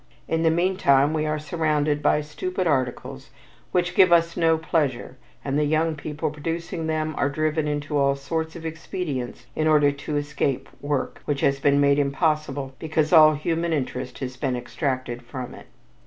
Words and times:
In 0.27 0.41
the 0.41 0.49
meantime 0.49 1.13
we 1.13 1.27
are 1.27 1.37
surrounded 1.37 2.01
by 2.01 2.21
stupid 2.21 2.65
articles 2.65 3.29
which 3.71 3.93
give 3.93 4.11
us 4.11 4.35
no 4.35 4.57
pleasure, 4.57 5.15
and 5.45 5.59
the 5.59 5.63
young 5.63 5.93
people 5.93 6.31
producing 6.31 6.87
them 6.87 7.13
are 7.19 7.29
driven 7.29 7.67
into 7.67 7.95
all 7.99 8.15
sorts 8.15 8.55
of 8.55 8.65
expedients 8.65 9.45
in 9.55 9.67
order 9.67 9.91
to 9.91 10.17
escape 10.17 10.69
work 10.81 11.21
which 11.25 11.41
has 11.41 11.59
been 11.59 11.79
made 11.79 11.99
impossible 11.99 12.73
because 12.79 13.13
all 13.13 13.35
human 13.35 13.73
interest 13.73 14.17
has 14.17 14.37
been 14.37 14.55
extracted 14.55 15.21
from 15.21 15.53
it. 15.53 15.67